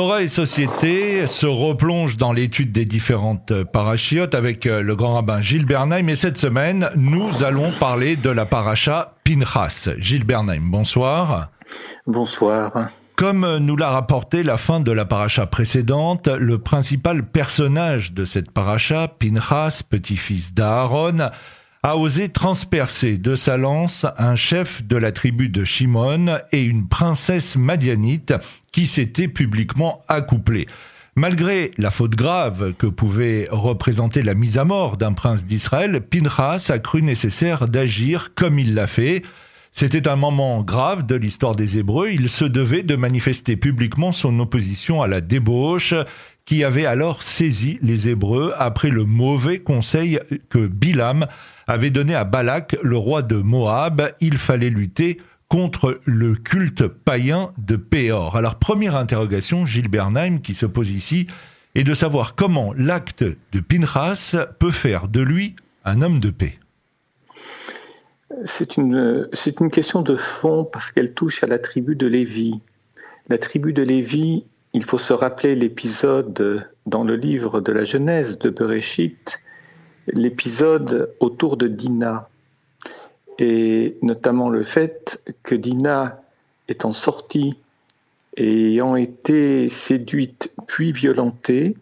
[0.00, 5.42] Torah et société se replonge dans l'étude des différentes parachiotes avec euh, le grand rabbin
[5.42, 6.08] Gilles Bernheim.
[6.08, 9.90] Et cette semaine, nous allons parler de la paracha Pinchas.
[9.98, 11.50] Gilles Bernheim, bonsoir.
[12.06, 12.72] Bonsoir.
[13.14, 18.52] Comme nous l'a rapporté la fin de la paracha précédente, le principal personnage de cette
[18.52, 21.28] paracha, Pinchas, petit-fils d'Aaron,
[21.82, 26.88] a osé transpercer de sa lance un chef de la tribu de Shimon et une
[26.88, 28.32] princesse madianite
[28.72, 30.66] qui s'était publiquement accouplée.
[31.16, 36.70] Malgré la faute grave que pouvait représenter la mise à mort d'un prince d'Israël, Pinchas
[36.70, 39.22] a cru nécessaire d'agir comme il l'a fait.
[39.72, 42.08] C'était un moment grave de l'histoire des Hébreux.
[42.10, 45.94] Il se devait de manifester publiquement son opposition à la débauche
[46.44, 51.26] qui avait alors saisi les Hébreux après le mauvais conseil que Bilam
[51.66, 54.12] avait donné à Balak, le roi de Moab.
[54.20, 55.18] Il fallait lutter
[55.50, 58.36] contre le culte païen de Péor.
[58.36, 61.26] Alors première interrogation, Gilles Bernheim qui se pose ici,
[61.74, 66.58] est de savoir comment l'acte de Pinchas peut faire de lui un homme de paix.
[68.44, 72.60] C'est une, c'est une question de fond parce qu'elle touche à la tribu de Lévi.
[73.28, 78.38] La tribu de Lévi, il faut se rappeler l'épisode dans le livre de la Genèse
[78.38, 79.40] de Bereshit,
[80.06, 82.29] l'épisode autour de Dina,
[83.40, 86.22] et notamment le fait que Dina
[86.68, 87.56] étant sortie
[88.36, 91.76] et ayant été séduite puis violentée,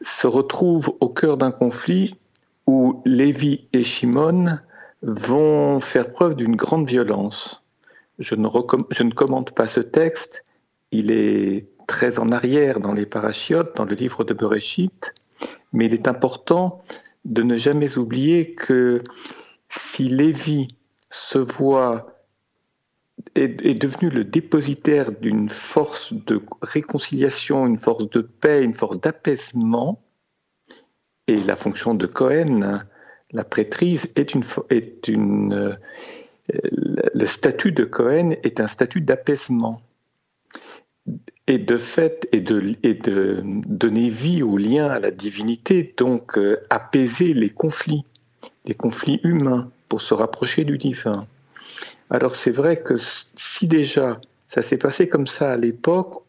[0.00, 2.16] se retrouve au cœur d'un conflit
[2.66, 4.58] où Lévi et Shimon
[5.02, 7.62] vont faire preuve d'une grande violence.
[8.18, 8.48] Je ne,
[8.90, 10.44] je ne, commente pas ce texte,
[10.92, 15.14] il est très en arrière dans les parachiotes, dans le livre de Bereshit,
[15.72, 16.82] mais il est important
[17.24, 19.02] de ne jamais oublier que
[19.76, 20.68] si Lévi
[21.10, 22.14] se voit
[23.34, 30.02] est, devenu le dépositaire d'une force de réconciliation, une force de paix, une force d'apaisement,
[31.26, 32.82] et la fonction de Cohen,
[33.30, 35.78] la prêtrise, est une, est une
[36.52, 36.58] euh,
[37.14, 39.80] le statut de Cohen est un statut d'apaisement.
[41.46, 47.34] Et de fait et de, donner vie au lien à la divinité, donc euh, apaiser
[47.34, 48.04] les conflits,
[48.64, 51.26] les conflits humains pour se rapprocher du divin.
[52.10, 56.22] Alors c'est vrai que si déjà ça s'est passé comme ça à l'époque,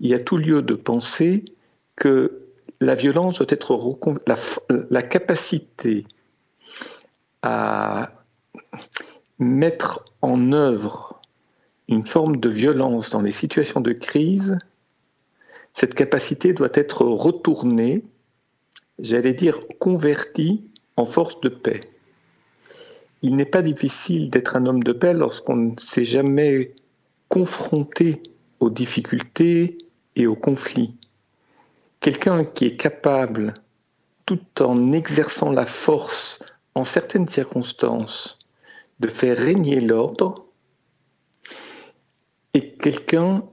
[0.00, 1.44] il y a tout lieu de penser
[1.96, 2.42] que
[2.80, 4.36] la violence doit être la,
[4.90, 6.06] la capacité
[7.42, 8.12] à
[9.38, 11.20] mettre en œuvre
[11.88, 14.58] une forme de violence dans les situations de crise,
[15.72, 18.04] cette capacité doit être retournée,
[18.98, 21.80] j'allais dire convertie en force de paix.
[23.22, 26.74] Il n'est pas difficile d'être un homme de paix lorsqu'on ne s'est jamais
[27.28, 28.22] confronté
[28.60, 29.78] aux difficultés
[30.16, 30.96] et aux conflits.
[32.00, 33.54] Quelqu'un qui est capable,
[34.26, 36.40] tout en exerçant la force
[36.74, 38.38] en certaines circonstances,
[39.00, 40.46] de faire régner l'ordre,
[42.52, 43.44] est quelqu'un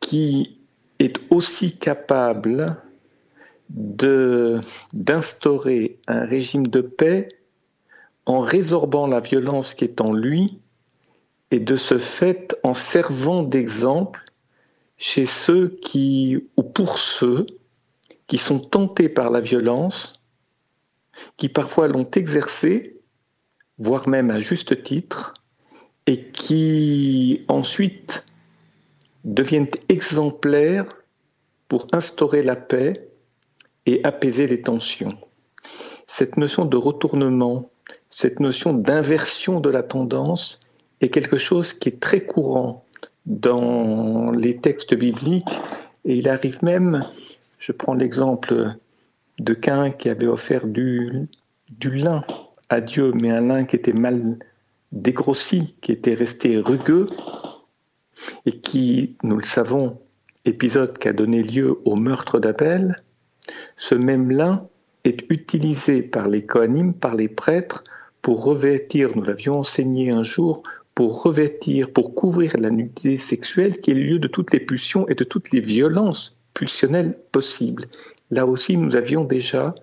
[0.00, 0.60] qui
[0.98, 2.80] est aussi capable
[3.70, 7.28] d'instaurer un régime de paix
[8.26, 10.58] en résorbant la violence qui est en lui
[11.50, 14.24] et de ce fait en servant d'exemple
[14.96, 17.46] chez ceux qui, ou pour ceux
[18.26, 20.20] qui sont tentés par la violence,
[21.36, 23.00] qui parfois l'ont exercée,
[23.78, 25.34] voire même à juste titre,
[26.06, 28.26] et qui ensuite
[29.24, 30.86] deviennent exemplaires
[31.68, 33.07] pour instaurer la paix
[33.88, 35.16] et apaiser les tensions.
[36.06, 37.70] Cette notion de retournement,
[38.10, 40.60] cette notion d'inversion de la tendance
[41.00, 42.84] est quelque chose qui est très courant
[43.24, 45.58] dans les textes bibliques
[46.04, 47.02] et il arrive même,
[47.58, 48.74] je prends l'exemple
[49.38, 51.28] de Cain qui avait offert du,
[51.82, 52.24] lin
[52.68, 54.38] à Dieu, mais un lin qui était mal
[54.92, 57.08] dégrossi, qui était resté rugueux,
[58.44, 59.98] et qui, nous le savons,
[60.44, 63.02] épisode qui a donné lieu au meurtre d'Abel,
[63.76, 64.68] ce même lin
[65.04, 67.84] est utilisé par les Kohanim, par les prêtres,
[68.22, 70.62] pour revêtir, nous l'avions enseigné un jour,
[70.94, 75.06] pour revêtir, pour couvrir la nudité sexuelle qui est le lieu de toutes les pulsions
[75.08, 77.86] et de toutes les violences pulsionnelles possibles.
[78.30, 79.74] Là aussi, nous avions déjà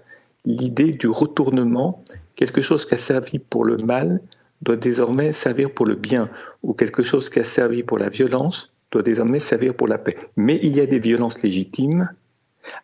[0.46, 2.04] l'idée du retournement,
[2.36, 4.22] quelque chose qui a servi pour le mal
[4.62, 6.30] doit désormais servir pour le bien,
[6.64, 10.18] ou quelque chose qui a servi pour la violence doit désormais servir pour la paix.
[10.36, 12.10] Mais il y a des violences légitimes,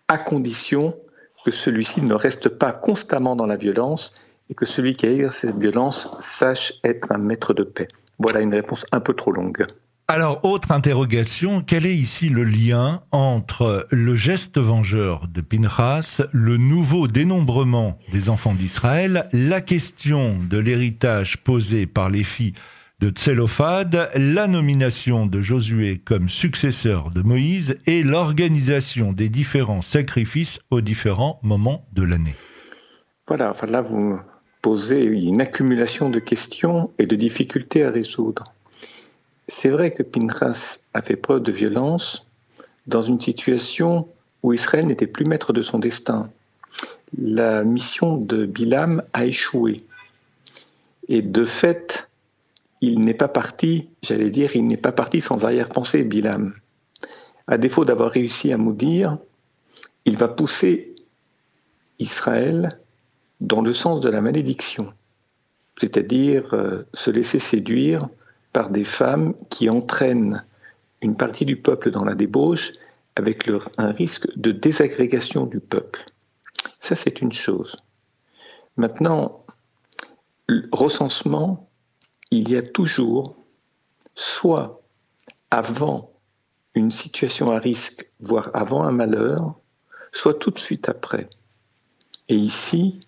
[0.08, 0.96] à condition
[1.46, 4.16] que celui-ci ne reste pas constamment dans la violence
[4.50, 7.88] et que celui qui a exercé cette violence sache être un maître de paix.
[8.20, 9.66] Voilà une réponse un peu trop longue.
[10.08, 16.58] Alors, autre interrogation, quel est ici le lien entre le geste vengeur de Pinchas, le
[16.58, 22.56] nouveau dénombrement des enfants d'Israël, la question de l'héritage posé par les filles
[23.02, 30.60] de Tselophad, la nomination de Josué comme successeur de Moïse et l'organisation des différents sacrifices
[30.70, 32.36] aux différents moments de l'année
[33.28, 34.20] Voilà, enfin là vous
[34.62, 38.44] posez une accumulation de questions et de difficultés à résoudre.
[39.48, 42.28] C'est vrai que Pinchas a fait preuve de violence
[42.86, 44.08] dans une situation
[44.44, 46.30] où Israël n'était plus maître de son destin.
[47.18, 49.84] La mission de Bilam a échoué.
[51.08, 52.11] Et de fait,
[52.82, 56.54] il n'est pas parti, j'allais dire, il n'est pas parti sans arrière-pensée, Bilam.
[57.48, 59.20] À défaut d'avoir réussi à maudire,
[60.06, 60.96] il va pousser
[62.00, 62.80] Israël
[63.40, 64.94] dans le sens de la malédiction,
[65.78, 68.08] c'est-à-dire euh, se laisser séduire
[68.54, 70.44] par des femmes qui entraînent
[71.02, 72.72] une partie du peuple dans la débauche
[73.16, 76.06] avec un risque de désagrégation du peuple.
[76.80, 77.76] Ça, c'est une chose.
[78.78, 79.46] Maintenant,
[80.48, 81.70] le recensement,
[82.32, 83.36] il y a toujours,
[84.16, 84.82] soit
[85.52, 86.12] avant
[86.74, 89.56] une situation à risque, voire avant un malheur,
[90.14, 91.30] soit tout de suite après.
[92.30, 93.02] Et ici,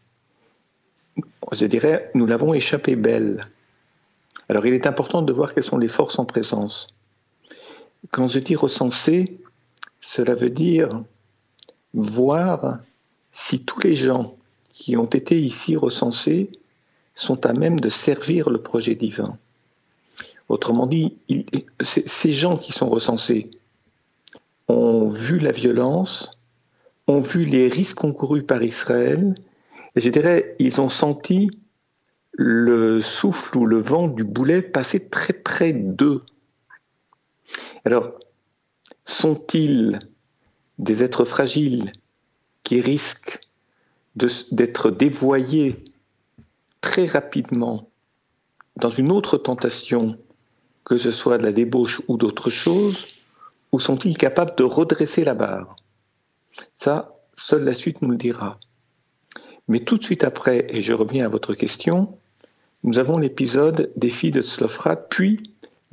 [1.52, 3.48] je dirais, nous l'avons échappé belle.
[4.50, 6.88] Alors il est important de voir quelles sont les forces en présence.
[8.12, 9.40] Quand je dis recenser,
[10.02, 11.04] cela veut dire
[11.94, 12.80] voir
[13.32, 14.36] si tous les gens
[14.74, 16.52] qui ont été ici recensés
[17.16, 19.38] sont à même de servir le projet divin.
[20.50, 21.18] Autrement dit,
[21.80, 23.52] ces gens qui sont recensés
[24.68, 26.32] ont vu la violence,
[27.08, 29.36] ont vu les risques encourus par Israël,
[29.96, 31.50] et je dirais, ils ont senti
[32.32, 36.24] le souffle ou le vent du boulet passait très près d'eux.
[37.86, 38.12] Alors,
[39.06, 40.00] sont-ils
[40.80, 41.92] des êtres fragiles
[42.64, 43.40] qui risquent
[44.16, 45.84] d'être dévoyés
[46.84, 47.90] très rapidement
[48.76, 50.20] dans une autre tentation,
[50.84, 53.08] que ce soit de la débauche ou d'autre chose,
[53.72, 55.78] ou sont-ils capables de redresser la barre?
[56.74, 58.60] Ça, seule la suite nous le dira.
[59.70, 62.18] Mais tout de suite après, et je reviens à votre question,
[62.84, 65.42] nous avons l'épisode des filles de Tzlofrat, puis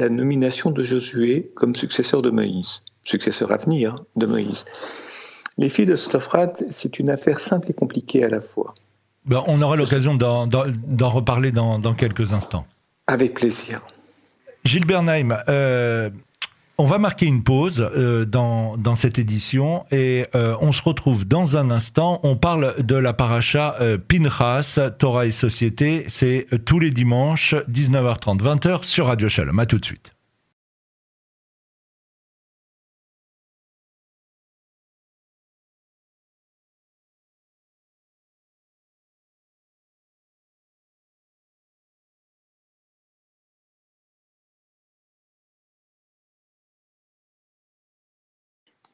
[0.00, 4.64] la nomination de Josué comme successeur de Moïse, successeur à venir de Moïse.
[5.56, 8.74] Les filles de Tzlofrat, c'est une affaire simple et compliquée à la fois.
[9.30, 12.66] Ben, on aura l'occasion d'en reparler dans, quelques instants.
[13.06, 13.80] Avec plaisir.
[14.64, 16.10] Gilles Bernheim, euh,
[16.78, 21.24] on va marquer une pause euh, dans, dans, cette édition et euh, on se retrouve
[21.24, 22.18] dans un instant.
[22.24, 23.78] On parle de la paracha
[24.08, 26.06] Pinchas, Torah et Société.
[26.08, 29.60] C'est tous les dimanches, 19h30, 20h sur Radio Shalom.
[29.60, 30.12] À tout de suite.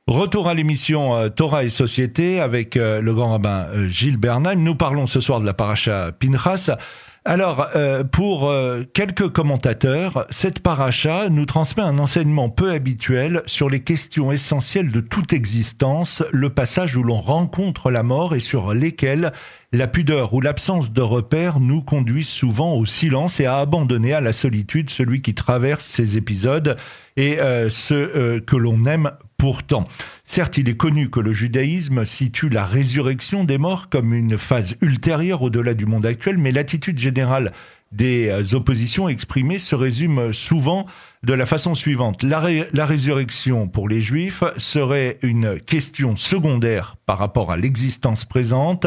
[0.08, 4.54] Retour à l'émission euh, Torah et Société avec euh, le grand rabbin euh, Gilles Bernheim.
[4.54, 6.76] Nous parlons ce soir de la paracha Pinchas.
[7.24, 7.66] Alors,
[8.12, 8.54] pour
[8.94, 15.00] quelques commentateurs, cette paracha nous transmet un enseignement peu habituel sur les questions essentielles de
[15.00, 19.32] toute existence, le passage où l'on rencontre la mort et sur lesquels
[19.72, 24.20] la pudeur ou l'absence de repères nous conduisent souvent au silence et à abandonner à
[24.20, 26.76] la solitude celui qui traverse ces épisodes
[27.16, 29.86] et ce que l'on aime Pourtant,
[30.24, 34.76] certes, il est connu que le judaïsme situe la résurrection des morts comme une phase
[34.80, 37.52] ultérieure au-delà du monde actuel, mais l'attitude générale
[37.92, 40.86] des euh, oppositions exprimées se résume souvent
[41.22, 42.22] de la façon suivante.
[42.22, 48.86] La, la, résurrection pour les juifs serait une question secondaire par rapport à l'existence présente.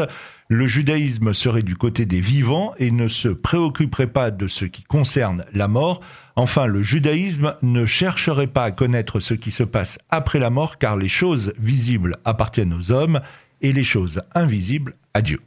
[0.52, 4.82] Le judaïsme serait du côté des vivants et ne se préoccuperait pas de ce qui
[4.82, 6.00] concerne la mort.
[6.34, 10.78] Enfin, le judaïsme ne chercherait pas à connaître ce qui se passe après la mort
[10.78, 13.20] car les choses visibles appartiennent aux hommes
[13.62, 15.38] et les choses invisibles à Dieu.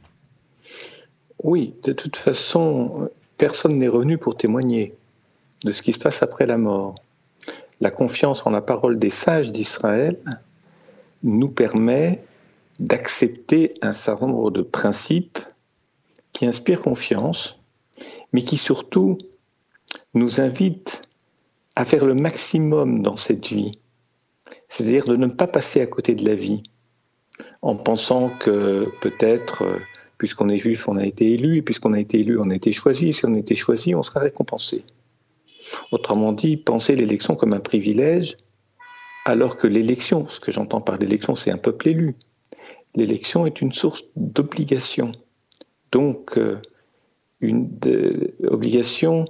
[1.42, 4.94] Oui, de toute façon, personne n'est revenu pour témoigner
[5.66, 6.94] de ce qui se passe après la mort.
[7.82, 10.16] La confiance en la parole des sages d'Israël
[11.22, 12.24] nous permet
[12.78, 15.38] d'accepter un certain nombre de principes
[16.32, 17.60] qui inspirent confiance,
[18.32, 19.18] mais qui surtout
[20.14, 21.02] nous invitent
[21.76, 23.78] à faire le maximum dans cette vie,
[24.68, 26.62] c'est-à-dire de ne pas passer à côté de la vie,
[27.62, 29.64] en pensant que peut-être
[30.18, 32.72] puisqu'on est juif, on a été élu, et puisqu'on a été élu, on a été
[32.72, 34.84] choisi, si on a été choisi, on sera récompensé.
[35.90, 38.36] Autrement dit, penser l'élection comme un privilège,
[39.24, 42.16] alors que l'élection, ce que j'entends par l'élection, c'est un peuple élu.
[42.94, 45.12] L'élection est une source d'obligation.
[45.92, 46.60] Donc, euh,
[47.40, 47.68] une
[48.46, 49.26] obligation,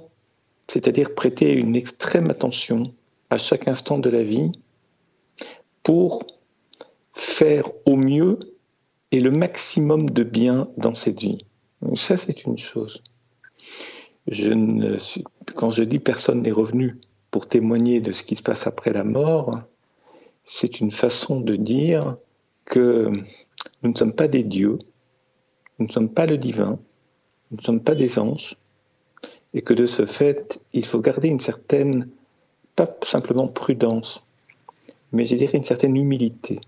[0.67, 2.93] c'est-à-dire prêter une extrême attention
[3.29, 4.51] à chaque instant de la vie
[5.83, 6.25] pour
[7.13, 8.39] faire au mieux
[9.11, 11.39] et le maximum de bien dans cette vie.
[11.95, 13.01] ça, c'est une chose.
[15.55, 16.97] Quand je dis personne n'est revenu
[17.31, 19.59] pour témoigner de ce qui se passe après la mort,
[20.45, 22.17] c'est une façon de dire
[22.65, 23.11] que
[23.83, 24.79] nous ne sommes pas des dieux,
[25.79, 26.79] nous ne sommes pas le divin,
[27.51, 28.57] nous ne sommes pas des anges,
[29.53, 32.09] et que de ce fait, il faut garder une certaine,
[32.75, 34.23] pas simplement prudence,
[35.11, 36.59] mais je dirais une certaine humilité,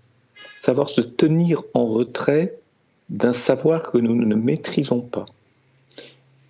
[0.56, 2.58] savoir se tenir en retrait
[3.10, 5.26] d'un savoir que nous ne maîtrisons pas.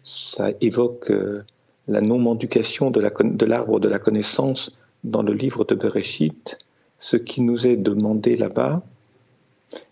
[0.05, 1.45] Ça évoque euh,
[1.87, 6.59] la non-mendication de l'arbre de, la connaissance dans le livre de Bereshit.
[7.01, 8.83] Ce qui nous est demandé là-bas,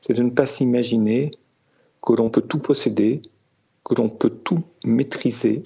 [0.02, 1.30] c'est de ne pas s'imaginer
[2.02, 3.22] que l'on peut tout posséder,
[3.84, 5.62] que l'on peut tout maîtriser,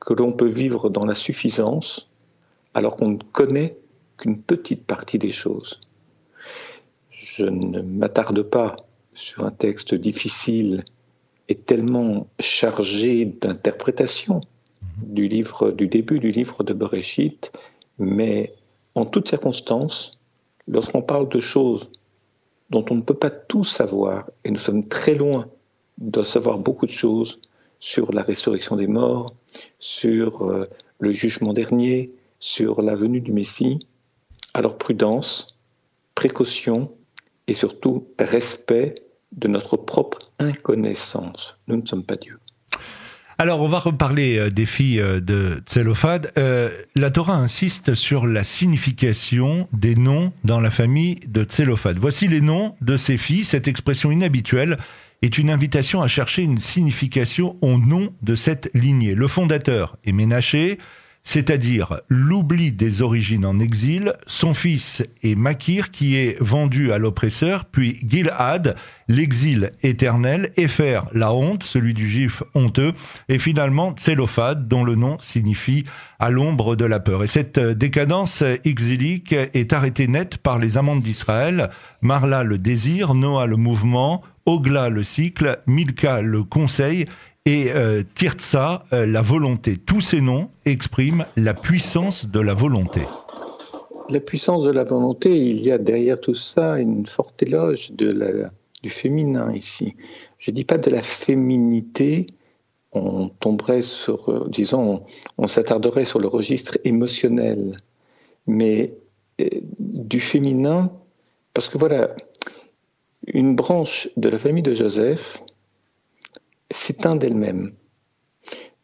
[0.00, 2.10] que l'on peut vivre dans la suffisance,
[2.74, 3.76] alors qu'on ne connaît
[4.16, 5.80] qu'une petite partie des choses.
[7.10, 8.76] Je ne m'attarde pas
[9.14, 10.84] sur un texte difficile
[11.48, 14.40] et tellement chargé d'interprétation
[14.98, 17.52] du livre du début du livre de Bereshit,
[17.98, 18.54] mais
[18.94, 20.12] en toutes circonstances,
[20.68, 21.90] lorsqu'on parle de choses
[22.70, 25.46] dont on ne peut pas tout savoir, et nous sommes très loin
[25.98, 27.40] de savoir beaucoup de choses
[27.80, 29.34] sur la résurrection des morts,
[29.78, 30.68] sur euh,
[30.98, 33.78] le jugement dernier, sur la venue du Messie,
[34.54, 35.58] alors prudence,
[36.14, 36.92] précaution
[37.46, 38.94] et surtout respect
[39.32, 41.56] de notre propre inconnaissance.
[41.66, 42.38] Nous ne sommes pas Dieu.
[43.36, 46.30] Alors, on va reparler euh, des filles euh, de Tselophad.
[46.38, 51.98] Euh, la Torah insiste sur la signification des noms dans la famille de Tselophad.
[51.98, 53.44] Voici les noms de ces filles.
[53.44, 54.78] Cette expression inhabituelle
[55.22, 59.16] est une invitation à chercher une signification au nom de cette lignée.
[59.16, 60.78] Le fondateur est Ménaché,
[61.24, 64.12] c'est-à-dire l'oubli des origines en exil.
[64.26, 68.76] Son fils est Makir, qui est vendu à l'oppresseur, puis Gilad,
[69.08, 72.92] l'exil éternel, Epher, la honte, celui du juif honteux,
[73.30, 75.84] et finalement Tselophad, dont le nom signifie
[76.18, 77.24] à l'ombre de la peur.
[77.24, 81.70] Et cette décadence exilique est arrêtée net par les amantes d'Israël,
[82.02, 87.06] Marla le désir, Noah le mouvement, Ogla le cycle, Milka le conseil,
[87.46, 89.76] et euh, Tirtsa, euh, la volonté.
[89.76, 93.02] Tous ces noms expriment la puissance de la volonté.
[94.08, 98.90] La puissance de la volonté, il y a derrière tout ça une forte éloge du
[98.90, 99.94] féminin ici.
[100.38, 102.26] Je ne dis pas de la féminité,
[102.92, 105.04] on tomberait sur, euh, disons,
[105.36, 107.76] on, s'attarderait sur le registre émotionnel,
[108.46, 108.94] mais
[109.78, 110.92] du féminin,
[111.54, 112.14] parce que voilà,
[113.26, 115.43] une branche de la famille de Joseph,
[116.74, 117.72] s'éteint d'elle-même.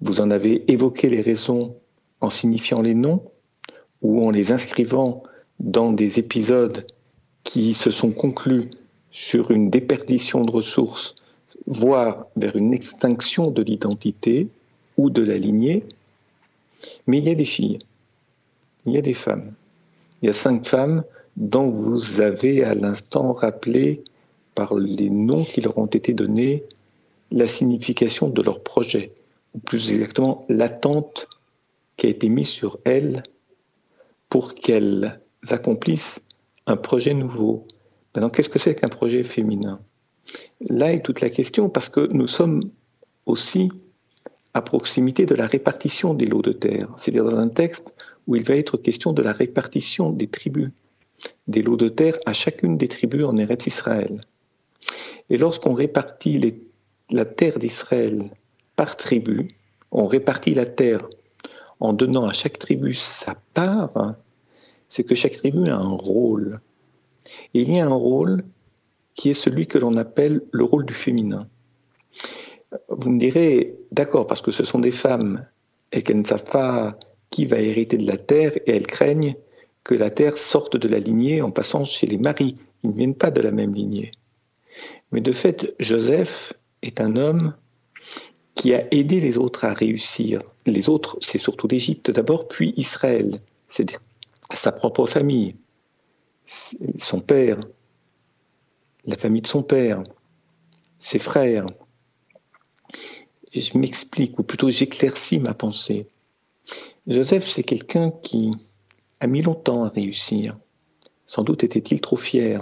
[0.00, 1.76] Vous en avez évoqué les raisons
[2.20, 3.24] en signifiant les noms
[4.00, 5.24] ou en les inscrivant
[5.58, 6.86] dans des épisodes
[7.42, 8.70] qui se sont conclus
[9.10, 11.16] sur une déperdition de ressources,
[11.66, 14.48] voire vers une extinction de l'identité
[14.96, 15.84] ou de la lignée.
[17.08, 17.80] Mais il y a des filles,
[18.86, 19.54] il y a des femmes.
[20.22, 21.02] Il y a cinq femmes
[21.36, 24.04] dont vous avez à l'instant rappelé
[24.54, 26.64] par les noms qui leur ont été donnés
[27.30, 29.12] la signification de leur projet,
[29.54, 31.28] ou plus exactement l'attente
[31.96, 33.22] qui a été mise sur elles
[34.28, 36.26] pour qu'elles accomplissent
[36.66, 37.66] un projet nouveau.
[38.14, 39.80] Maintenant, qu'est-ce que c'est qu'un projet féminin?
[40.60, 42.62] Là est toute la question parce que nous sommes
[43.26, 43.70] aussi
[44.54, 47.94] à proximité de la répartition des lots de terre, c'est-à-dire dans un texte
[48.26, 50.70] où il va être question de la répartition des tribus,
[51.48, 54.20] des lots de terre à chacune des tribus en Eretz Israël.
[55.28, 56.60] Et lorsqu'on répartit les
[57.10, 58.30] la terre d'Israël
[58.76, 59.48] par tribu,
[59.90, 61.08] on répartit la terre
[61.80, 64.14] en donnant à chaque tribu sa part,
[64.88, 66.60] c'est que chaque tribu a un rôle.
[67.54, 68.44] Et il y a un rôle
[69.14, 71.48] qui est celui que l'on appelle le rôle du féminin.
[72.88, 75.46] Vous me direz, d'accord, parce que ce sont des femmes
[75.92, 76.98] et qu'elles ne savent pas
[77.30, 79.34] qui va hériter de la terre et elles craignent
[79.84, 82.56] que la terre sorte de la lignée en passant chez les maris.
[82.82, 84.10] Ils ne viennent pas de la même lignée.
[85.12, 86.52] Mais de fait, Joseph
[86.82, 87.54] est un homme
[88.54, 90.42] qui a aidé les autres à réussir.
[90.66, 94.00] Les autres, c'est surtout l'Égypte d'abord, puis Israël, c'est-à-dire
[94.52, 95.56] sa propre famille,
[96.44, 97.60] son père,
[99.06, 100.02] la famille de son père,
[100.98, 101.66] ses frères.
[103.54, 106.06] je m'explique, ou plutôt j'éclaircis ma pensée.
[107.06, 108.52] Joseph, c'est quelqu'un qui
[109.20, 110.58] a mis longtemps à réussir.
[111.26, 112.60] Sans doute était-il trop fier.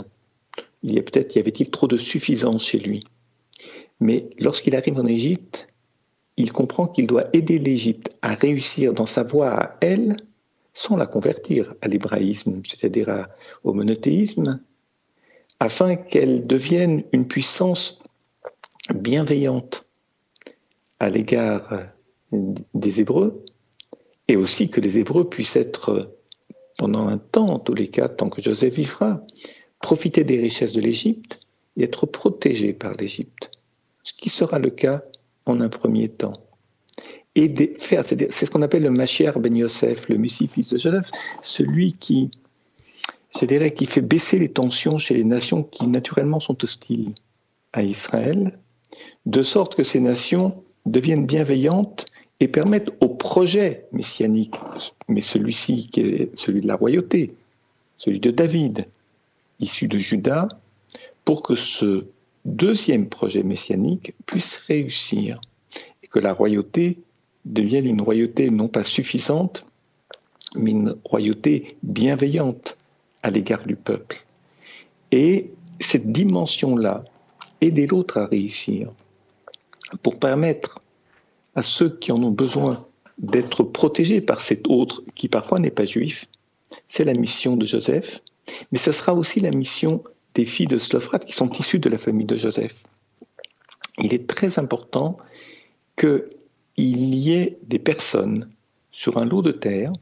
[0.82, 3.02] Il y a peut-être y avait-il trop de suffisance chez lui.
[4.00, 5.68] Mais lorsqu'il arrive en Égypte,
[6.36, 10.16] il comprend qu'il doit aider l'Égypte à réussir dans sa voie à elle,
[10.72, 13.26] sans la convertir à l'hébraïsme, c'est-à-dire
[13.64, 14.60] au monothéisme,
[15.58, 18.00] afin qu'elle devienne une puissance
[18.94, 19.84] bienveillante
[21.00, 21.88] à l'égard
[22.32, 23.44] des Hébreux,
[24.28, 26.14] et aussi que les Hébreux puissent être,
[26.76, 29.24] pendant un temps, en tous les cas, tant que Joseph vivra,
[29.80, 31.40] profiter des richesses de l'Égypte
[31.76, 33.57] et être protégés par l'Égypte,
[34.08, 35.02] ce qui sera le cas
[35.44, 36.32] en un premier temps.
[37.34, 41.10] Et c'est ce qu'on appelle le Mashiach ben Yosef, le Messie fils de Joseph,
[41.42, 42.30] celui qui,
[43.32, 47.12] qui fait baisser les tensions chez les nations qui naturellement sont hostiles
[47.74, 48.58] à Israël,
[49.26, 52.06] de sorte que ces nations deviennent bienveillantes
[52.40, 54.56] et permettent au projet messianique,
[55.06, 57.34] mais celui-ci qui est celui de la royauté,
[57.98, 58.86] celui de David,
[59.60, 60.48] issu de Judas,
[61.26, 62.06] pour que ce
[62.44, 65.40] deuxième projet messianique puisse réussir
[66.02, 66.98] et que la royauté
[67.44, 69.66] devienne une royauté non pas suffisante,
[70.54, 72.78] mais une royauté bienveillante
[73.22, 74.24] à l'égard du peuple.
[75.10, 77.04] Et cette dimension-là,
[77.60, 78.90] aider l'autre à réussir,
[80.02, 80.80] pour permettre
[81.54, 82.86] à ceux qui en ont besoin
[83.18, 86.26] d'être protégés par cet autre qui parfois n'est pas juif,
[86.86, 88.22] c'est la mission de Joseph,
[88.70, 90.04] mais ce sera aussi la mission
[90.38, 92.84] des filles de Slophrate qui sont issues de la famille de Joseph.
[93.98, 95.18] Il est très important
[95.96, 96.28] qu'il
[96.86, 98.48] y ait des personnes
[98.92, 99.92] sur un lot de terre,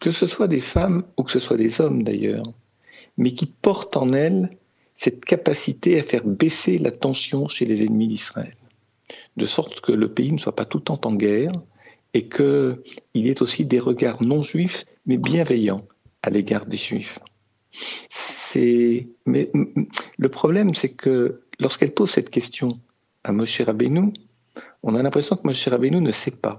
[0.00, 2.42] que ce soit des femmes ou que ce soit des hommes d'ailleurs,
[3.16, 4.50] mais qui portent en elles
[4.96, 8.56] cette capacité à faire baisser la tension chez les ennemis d'Israël,
[9.36, 11.52] de sorte que le pays ne soit pas tout le temps en guerre
[12.14, 12.82] et qu'il
[13.14, 15.86] y ait aussi des regards non juifs mais bienveillants
[16.20, 17.20] à l'égard des juifs.
[18.56, 19.50] Mais
[20.18, 22.68] le problème, c'est que lorsqu'elle pose cette question
[23.24, 24.12] à Moshe Rabbeinu,
[24.82, 26.58] on a l'impression que Moshe Rabbeinu ne sait pas,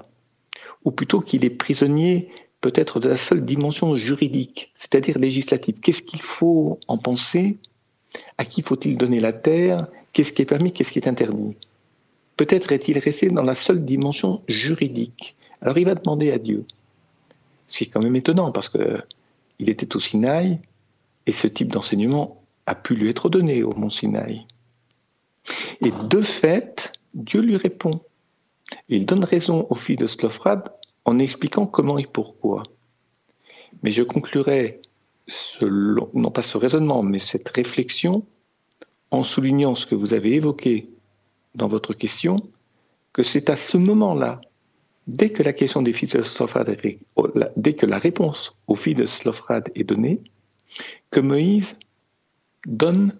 [0.86, 2.30] ou plutôt qu'il est prisonnier
[2.62, 5.76] peut-être de la seule dimension juridique, c'est-à-dire législative.
[5.82, 7.58] Qu'est-ce qu'il faut en penser?
[8.38, 9.88] À qui faut-il donner la terre?
[10.14, 10.72] Qu'est-ce qui est permis?
[10.72, 11.56] Qu'est-ce qui est interdit?
[12.38, 15.36] Peut-être est-il resté dans la seule dimension juridique.
[15.62, 16.66] Alors il va demander à Dieu.
[17.68, 19.02] Ce qui est quand même étonnant parce que
[19.60, 20.60] il était au Sinaï,
[21.26, 24.46] et ce type d'enseignement a pu lui être donné au mont Sinaï.
[25.82, 28.02] Et de fait, Dieu lui répond.
[28.90, 30.74] Il donne raison aux filles de Slofrad
[31.06, 32.64] en expliquant comment et pourquoi.
[33.82, 34.82] Mais je conclurai
[36.14, 38.26] non pas ce raisonnement, mais cette réflexion
[39.12, 40.90] en soulignant ce que vous avez évoqué
[41.56, 42.38] dans votre question,
[43.14, 44.42] que c'est à ce moment-là,
[45.08, 49.84] dès que la question des de dès que la réponse aux filles de Slofrad est
[49.84, 50.22] donnée,
[51.12, 51.78] que Moïse
[52.66, 53.14] donne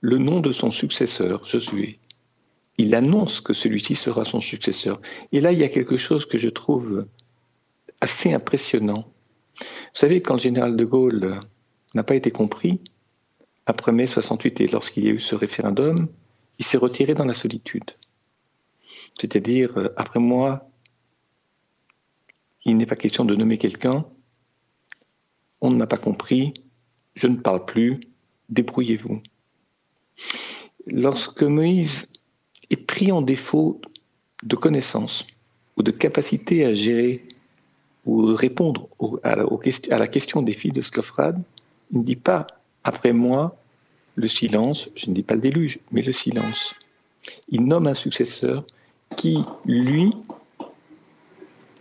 [0.00, 1.98] le nom de son successeur, Josué.
[2.78, 5.00] Il annonce que celui-ci sera son successeur.
[5.32, 7.06] Et là, il y a quelque chose que je trouve
[8.00, 9.10] assez impressionnant.
[9.58, 9.64] Vous
[9.94, 11.40] savez, quand le général de Gaulle
[11.94, 12.80] n'a pas été compris,
[13.64, 16.08] après mai 68 et lorsqu'il y a eu ce référendum,
[16.58, 17.90] il s'est retiré dans la solitude.
[19.18, 20.70] C'est-à-dire, après moi,
[22.64, 24.04] il n'est pas question de nommer quelqu'un,
[25.60, 26.52] on ne m'a pas compris,
[27.16, 28.00] je ne parle plus,
[28.50, 29.20] débrouillez-vous.
[30.86, 32.08] Lorsque Moïse
[32.70, 33.80] est pris en défaut
[34.42, 35.26] de connaissances
[35.76, 37.26] ou de capacité à gérer
[38.04, 38.88] ou répondre
[39.24, 41.42] à, la, question des filles de Sclophrade,
[41.90, 42.46] il ne dit pas
[42.84, 43.56] après moi
[44.14, 46.74] le silence, je ne dis pas le déluge, mais le silence.
[47.48, 48.64] Il nomme un successeur
[49.16, 50.12] qui, lui,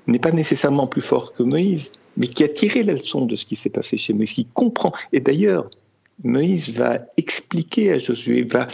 [0.08, 3.46] n'est pas nécessairement plus fort que Moïse, mais qui a tiré la leçon de ce
[3.46, 4.92] qui s'est passé chez Moïse, qui comprend.
[5.12, 5.70] Et d'ailleurs,
[6.24, 8.68] Moïse va expliquer à Josué, va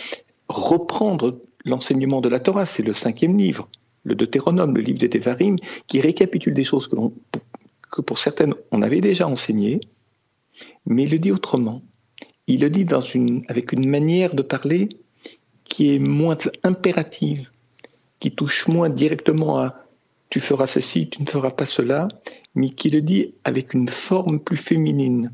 [0.48, 3.70] reprendre l'enseignement de la Torah, c'est le cinquième livre,
[4.04, 5.56] le Deutéronome, le livre des Devarim,
[5.88, 6.96] qui récapitule des choses que,
[7.92, 9.80] que pour certaines on avait déjà enseignées,
[10.86, 11.82] mais il le dit autrement.
[12.48, 14.90] Il le dit dans une, avec une manière de parler
[15.64, 17.50] qui est moins impérative,
[18.20, 19.76] qui touche moins directement à
[20.30, 22.08] tu feras ceci, tu ne feras pas cela,
[22.56, 25.32] mais qui le dit avec une forme plus féminine,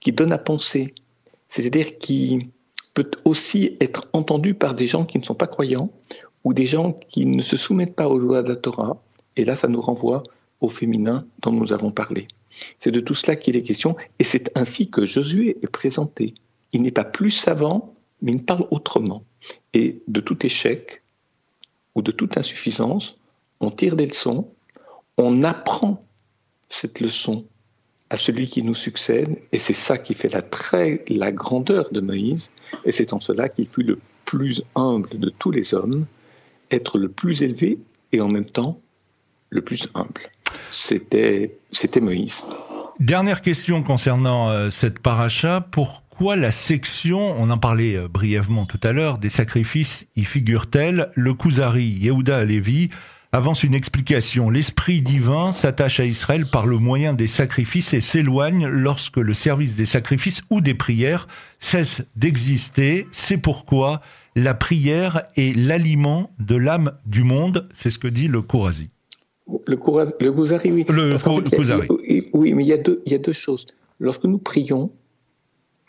[0.00, 0.94] qui donne à penser,
[1.48, 2.50] c'est-à-dire qui
[2.94, 5.90] peut aussi être entendu par des gens qui ne sont pas croyants
[6.44, 9.02] ou des gens qui ne se soumettent pas aux lois de la Torah.
[9.36, 10.22] Et là, ça nous renvoie
[10.60, 12.28] au féminin dont nous avons parlé.
[12.80, 16.34] C'est de tout cela qu'il est question, et c'est ainsi que Josué est présenté.
[16.72, 19.22] Il n'est pas plus savant, mais il parle autrement.
[19.72, 21.02] Et de tout échec
[21.94, 23.16] ou de toute insuffisance,
[23.60, 24.48] on tire des leçons,
[25.16, 26.04] on apprend
[26.70, 27.44] cette leçon
[28.08, 32.00] à celui qui nous succède, et c'est ça qui fait la, très, la grandeur de
[32.00, 32.50] Moïse,
[32.84, 36.06] et c'est en cela qu'il fut le plus humble de tous les hommes,
[36.70, 37.78] être le plus élevé
[38.12, 38.80] et en même temps
[39.50, 40.28] le plus humble.
[40.70, 41.58] C'était,
[42.00, 42.44] Moïse.
[42.98, 45.66] Dernière question concernant euh, cette paracha.
[45.70, 51.10] Pourquoi la section, on en parlait euh, brièvement tout à l'heure, des sacrifices y figure-t-elle
[51.14, 52.90] Le Kuzari, Yehuda Alevi,
[53.32, 54.50] avance une explication.
[54.50, 59.76] L'esprit divin s'attache à Israël par le moyen des sacrifices et s'éloigne lorsque le service
[59.76, 63.06] des sacrifices ou des prières cesse d'exister.
[63.10, 64.00] C'est pourquoi
[64.34, 67.68] la prière est l'aliment de l'âme du monde.
[67.72, 68.90] C'est ce que dit le Kourazi.
[69.66, 69.76] Le,
[70.20, 70.84] le Gouzari, oui.
[70.88, 71.16] Le
[72.32, 73.66] oui, mais il y, a deux, il y a deux choses.
[73.98, 74.92] Lorsque nous prions,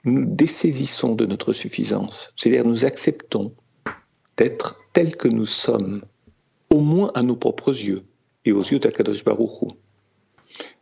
[0.03, 2.33] nous dessaisissons de notre suffisance.
[2.35, 3.53] C'est-à-dire nous acceptons
[4.37, 6.03] d'être tels que nous sommes,
[6.71, 8.03] au moins à nos propres yeux
[8.45, 9.75] et aux yeux d'Akadosh Baruch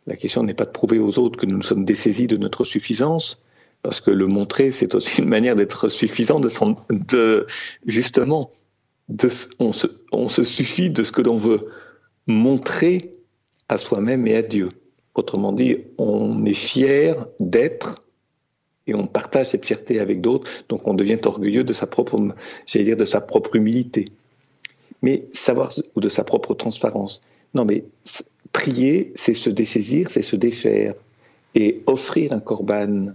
[0.06, 2.64] La question n'est pas de prouver aux autres que nous nous sommes dessaisis de notre
[2.64, 3.42] suffisance,
[3.82, 6.50] parce que le montrer, c'est aussi une manière d'être suffisant, de,
[6.90, 7.46] de
[7.86, 8.50] justement,
[9.08, 11.68] de, on, se, on se suffit de ce que l'on veut
[12.26, 13.12] montrer
[13.68, 14.70] à soi-même et à Dieu.
[15.14, 18.04] Autrement dit, on est fier d'être
[18.86, 22.18] et on partage cette fierté avec d'autres, donc on devient orgueilleux de sa propre,
[22.66, 24.06] j'allais dire, de sa propre humilité.
[25.02, 27.22] Mais savoir, ou de sa propre transparence.
[27.54, 27.84] Non, mais
[28.52, 30.94] prier, c'est se dessaisir, c'est se défaire.
[31.54, 33.06] Et offrir un corban,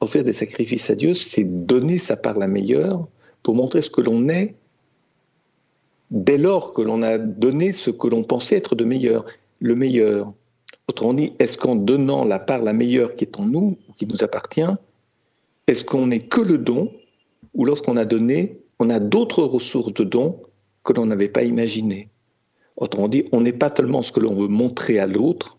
[0.00, 3.08] offrir des sacrifices à Dieu, c'est donner sa part la meilleure
[3.42, 4.54] pour montrer ce que l'on est
[6.10, 9.24] dès lors que l'on a donné ce que l'on pensait être de meilleur,
[9.60, 10.32] le meilleur.
[10.88, 14.06] Autrement dit, est-ce qu'en donnant la part la meilleure qui est en nous, ou qui
[14.06, 14.62] nous appartient,
[15.66, 16.92] est-ce qu'on n'est que le don,
[17.54, 20.40] ou lorsqu'on a donné, on a d'autres ressources de dons
[20.92, 22.10] que l'on n'avait pas imaginées
[22.76, 25.58] Autrement dit, on n'est pas tellement ce que l'on veut montrer à l'autre,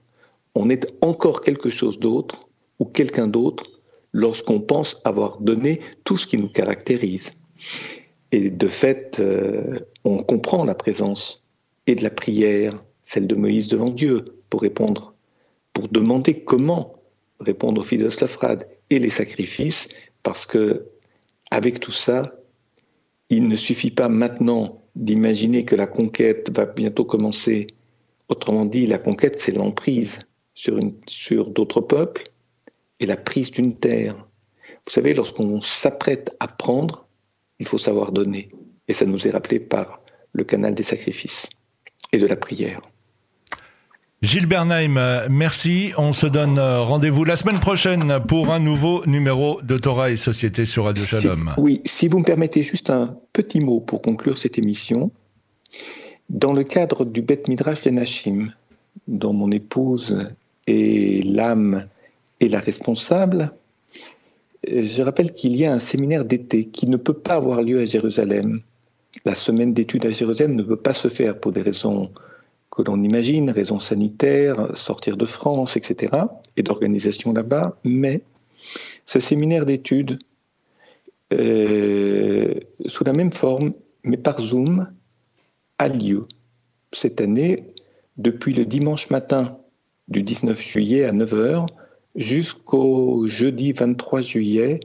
[0.56, 3.80] on est encore quelque chose d'autre, ou quelqu'un d'autre,
[4.12, 7.40] lorsqu'on pense avoir donné tout ce qui nous caractérise.
[8.32, 11.44] Et de fait, euh, on comprend la présence
[11.86, 15.14] et de la prière, celle de Moïse devant Dieu, pour répondre,
[15.74, 16.96] pour demander comment
[17.40, 19.90] répondre aux fils de et les sacrifices,
[20.24, 20.88] parce que
[21.52, 22.34] avec tout ça,
[23.30, 27.68] il ne suffit pas maintenant d'imaginer que la conquête va bientôt commencer.
[28.28, 30.20] Autrement dit, la conquête, c'est l'emprise
[30.54, 32.24] sur, sur d'autres peuples
[33.00, 34.28] et la prise d'une terre.
[34.86, 37.08] Vous savez, lorsqu'on s'apprête à prendre,
[37.60, 38.50] il faut savoir donner.
[38.88, 40.02] Et ça nous est rappelé par
[40.34, 41.48] le canal des sacrifices
[42.12, 42.82] et de la prière.
[44.22, 45.94] Gilles Bernheim, merci.
[45.98, 50.16] On se donne euh, rendez-vous la semaine prochaine pour un nouveau numéro de Torah et
[50.16, 51.56] Société sur Radio Shalom.
[51.58, 55.10] oui, si vous me permettez juste un petit mot pour conclure cette émission.
[56.30, 58.54] Dans le cadre du Bet Midrash Lenachim,
[59.08, 60.30] dont mon épouse
[60.68, 61.88] est l'âme
[62.40, 63.52] et la responsable,
[64.68, 67.86] je rappelle qu'il y a un séminaire d'été qui ne peut pas avoir lieu à
[67.88, 68.62] Jérusalem.
[69.26, 72.12] La semaine d'études à Jérusalem ne peut pas se faire pour des raisons
[72.72, 76.16] que l'on imagine, raisons sanitaires, sortir de France, etc.,
[76.58, 78.22] et d'organisation là-bas, mais
[79.06, 80.20] ce séminaire d'études,
[81.34, 82.56] euh,
[82.86, 84.92] sous la même forme, mais par Zoom,
[85.78, 86.28] a lieu
[86.92, 87.74] cette année
[88.18, 89.58] depuis le dimanche matin
[90.08, 91.68] du 19 juillet à 9h
[92.16, 94.80] jusqu'au jeudi 23 juillet,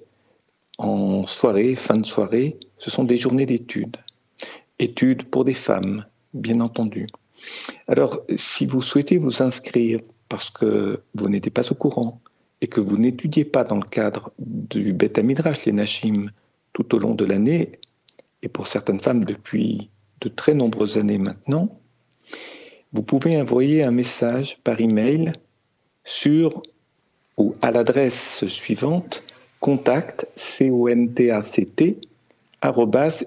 [0.79, 3.97] en soirée, fin de soirée, ce sont des journées d'études.
[4.79, 7.07] Études pour des femmes, bien entendu.
[7.87, 12.21] Alors, si vous souhaitez vous inscrire parce que vous n'étiez pas au courant
[12.61, 16.31] et que vous n'étudiez pas dans le cadre du Beth Midrash, les Nashim,
[16.73, 17.79] tout au long de l'année,
[18.43, 21.81] et pour certaines femmes depuis de très nombreuses années maintenant,
[22.93, 25.33] vous pouvez envoyer un message par email
[26.05, 26.63] sur
[27.37, 29.23] ou à l'adresse suivante
[29.61, 31.99] contact c o n t a c t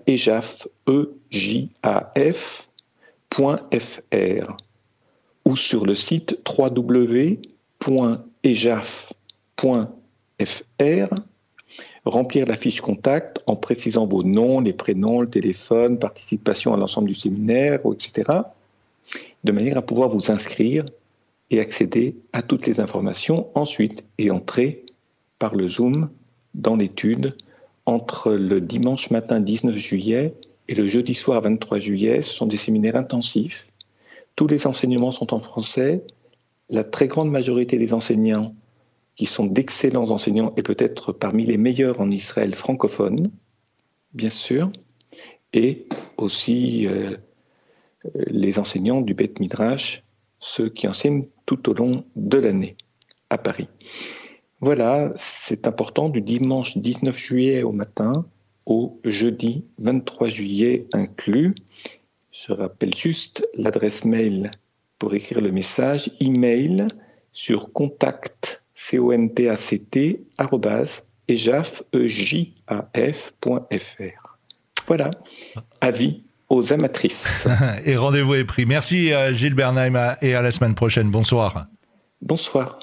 [0.08, 2.69] ejaf e j a f
[3.38, 4.58] .fr
[5.46, 7.40] ou sur le site www.ejaf.fr
[12.06, 17.08] remplir la fiche contact en précisant vos noms, les prénoms, le téléphone, participation à l'ensemble
[17.08, 18.32] du séminaire, etc.,
[19.44, 20.86] de manière à pouvoir vous inscrire
[21.50, 24.86] et accéder à toutes les informations ensuite et entrer
[25.40, 26.10] par le Zoom
[26.54, 27.36] dans l'étude
[27.86, 30.34] entre le dimanche matin 19 juillet
[30.70, 32.22] et le jeudi soir 23 juillet.
[32.22, 33.68] Ce sont des séminaires intensifs.
[34.36, 36.06] Tous les enseignements sont en français.
[36.70, 38.54] La très grande majorité des enseignants,
[39.16, 43.32] qui sont d'excellents enseignants et peut-être parmi les meilleurs en Israël francophone,
[44.14, 44.72] bien sûr,
[45.54, 47.18] et aussi euh,
[48.28, 50.04] les enseignants du Beth Midrash,
[50.40, 52.78] ceux qui enseignent tout au long de l'année
[53.32, 53.68] à Paris.
[54.62, 58.28] Voilà, c'est important du dimanche 19 juillet au matin
[58.70, 61.56] au jeudi 23 juillet inclus.
[62.32, 64.52] Je rappelle juste l'adresse mail
[64.98, 66.88] pour écrire le message, email
[67.34, 70.22] sur contact, c o n t a c t
[71.28, 71.90] ejaf.fr.
[74.88, 75.12] Voilà,
[75.82, 77.48] avis aux amatrices.
[77.86, 78.66] et rendez-vous est pris.
[78.66, 81.12] Merci à Gilles Bernheim et à la semaine prochaine.
[81.12, 81.68] Bonsoir.
[82.22, 82.78] Bonsoir.